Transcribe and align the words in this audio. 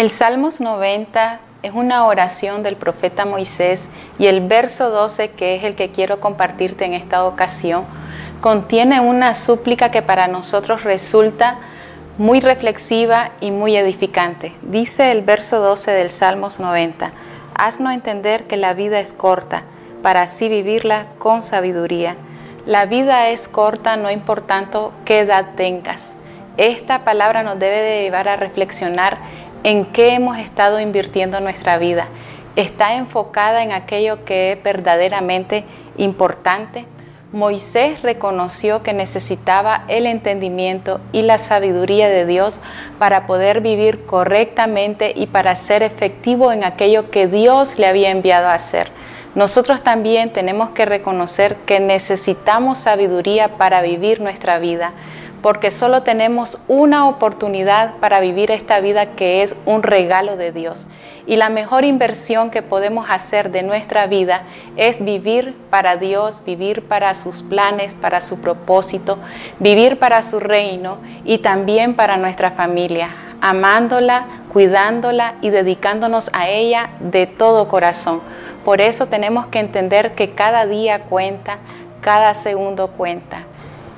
El 0.00 0.08
Salmos 0.08 0.62
90 0.62 1.40
es 1.62 1.72
una 1.74 2.06
oración 2.06 2.62
del 2.62 2.76
profeta 2.76 3.26
Moisés 3.26 3.86
y 4.18 4.28
el 4.28 4.40
verso 4.40 4.88
12, 4.88 5.32
que 5.32 5.56
es 5.56 5.64
el 5.64 5.74
que 5.74 5.90
quiero 5.90 6.20
compartirte 6.20 6.86
en 6.86 6.94
esta 6.94 7.26
ocasión, 7.26 7.84
contiene 8.40 9.00
una 9.00 9.34
súplica 9.34 9.90
que 9.90 10.00
para 10.00 10.26
nosotros 10.26 10.84
resulta 10.84 11.58
muy 12.16 12.40
reflexiva 12.40 13.32
y 13.42 13.50
muy 13.50 13.76
edificante. 13.76 14.54
Dice 14.62 15.12
el 15.12 15.20
verso 15.20 15.60
12 15.60 15.90
del 15.90 16.08
Salmos 16.08 16.60
90, 16.60 17.12
haznos 17.54 17.92
entender 17.92 18.44
que 18.44 18.56
la 18.56 18.72
vida 18.72 19.00
es 19.00 19.12
corta, 19.12 19.64
para 20.02 20.22
así 20.22 20.48
vivirla 20.48 21.08
con 21.18 21.42
sabiduría. 21.42 22.16
La 22.64 22.86
vida 22.86 23.28
es 23.28 23.48
corta, 23.48 23.98
no 23.98 24.10
importando 24.10 24.94
qué 25.04 25.20
edad 25.20 25.44
tengas. 25.56 26.16
Esta 26.56 27.04
palabra 27.04 27.42
nos 27.42 27.58
debe 27.58 27.80
de 27.80 28.02
llevar 28.02 28.28
a 28.28 28.36
reflexionar 28.36 29.18
en 29.64 29.86
qué 29.86 30.14
hemos 30.14 30.38
estado 30.38 30.80
invirtiendo 30.80 31.40
nuestra 31.40 31.78
vida. 31.78 32.08
¿Está 32.56 32.94
enfocada 32.94 33.62
en 33.62 33.72
aquello 33.72 34.24
que 34.24 34.52
es 34.52 34.62
verdaderamente 34.62 35.64
importante? 35.96 36.84
Moisés 37.32 38.02
reconoció 38.02 38.82
que 38.82 38.92
necesitaba 38.92 39.84
el 39.86 40.06
entendimiento 40.06 41.00
y 41.12 41.22
la 41.22 41.38
sabiduría 41.38 42.08
de 42.08 42.26
Dios 42.26 42.58
para 42.98 43.26
poder 43.28 43.60
vivir 43.60 44.04
correctamente 44.04 45.12
y 45.14 45.28
para 45.28 45.54
ser 45.54 45.84
efectivo 45.84 46.50
en 46.50 46.64
aquello 46.64 47.10
que 47.12 47.28
Dios 47.28 47.78
le 47.78 47.86
había 47.86 48.10
enviado 48.10 48.48
a 48.48 48.54
hacer. 48.54 48.90
Nosotros 49.36 49.82
también 49.82 50.30
tenemos 50.30 50.70
que 50.70 50.86
reconocer 50.86 51.54
que 51.66 51.78
necesitamos 51.78 52.78
sabiduría 52.78 53.56
para 53.56 53.80
vivir 53.80 54.20
nuestra 54.20 54.58
vida 54.58 54.92
porque 55.42 55.70
solo 55.70 56.02
tenemos 56.02 56.58
una 56.68 57.08
oportunidad 57.08 57.94
para 57.96 58.20
vivir 58.20 58.50
esta 58.50 58.80
vida 58.80 59.14
que 59.16 59.42
es 59.42 59.56
un 59.64 59.82
regalo 59.82 60.36
de 60.36 60.52
Dios. 60.52 60.86
Y 61.26 61.36
la 61.36 61.48
mejor 61.48 61.84
inversión 61.84 62.50
que 62.50 62.62
podemos 62.62 63.08
hacer 63.08 63.50
de 63.50 63.62
nuestra 63.62 64.06
vida 64.06 64.42
es 64.76 65.04
vivir 65.04 65.54
para 65.70 65.96
Dios, 65.96 66.42
vivir 66.44 66.86
para 66.86 67.14
sus 67.14 67.42
planes, 67.42 67.94
para 67.94 68.20
su 68.20 68.40
propósito, 68.40 69.18
vivir 69.58 69.98
para 69.98 70.22
su 70.22 70.40
reino 70.40 70.98
y 71.24 71.38
también 71.38 71.94
para 71.94 72.16
nuestra 72.16 72.50
familia, 72.50 73.10
amándola, 73.40 74.26
cuidándola 74.52 75.34
y 75.40 75.50
dedicándonos 75.50 76.30
a 76.32 76.48
ella 76.48 76.90
de 77.00 77.26
todo 77.26 77.68
corazón. 77.68 78.20
Por 78.64 78.80
eso 78.80 79.06
tenemos 79.06 79.46
que 79.46 79.60
entender 79.60 80.14
que 80.14 80.30
cada 80.32 80.66
día 80.66 81.04
cuenta, 81.04 81.58
cada 82.00 82.34
segundo 82.34 82.88
cuenta. 82.88 83.44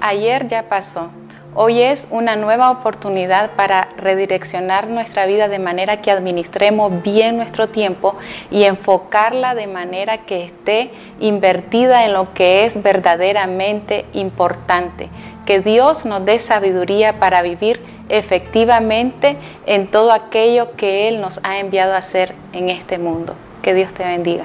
Ayer 0.00 0.46
ya 0.46 0.68
pasó, 0.68 1.10
Hoy 1.58 1.80
es 1.80 2.08
una 2.10 2.36
nueva 2.36 2.70
oportunidad 2.70 3.52
para 3.52 3.88
redireccionar 3.96 4.90
nuestra 4.90 5.24
vida 5.24 5.48
de 5.48 5.58
manera 5.58 6.02
que 6.02 6.10
administremos 6.10 7.02
bien 7.02 7.38
nuestro 7.38 7.70
tiempo 7.70 8.14
y 8.50 8.64
enfocarla 8.64 9.54
de 9.54 9.66
manera 9.66 10.26
que 10.26 10.44
esté 10.44 10.90
invertida 11.18 12.04
en 12.04 12.12
lo 12.12 12.34
que 12.34 12.66
es 12.66 12.82
verdaderamente 12.82 14.04
importante. 14.12 15.08
Que 15.46 15.60
Dios 15.60 16.04
nos 16.04 16.26
dé 16.26 16.38
sabiduría 16.38 17.18
para 17.18 17.40
vivir 17.40 17.80
efectivamente 18.10 19.38
en 19.64 19.86
todo 19.86 20.12
aquello 20.12 20.76
que 20.76 21.08
Él 21.08 21.22
nos 21.22 21.40
ha 21.42 21.58
enviado 21.58 21.94
a 21.94 21.98
hacer 21.98 22.34
en 22.52 22.68
este 22.68 22.98
mundo. 22.98 23.34
Que 23.62 23.72
Dios 23.72 23.94
te 23.94 24.04
bendiga. 24.04 24.44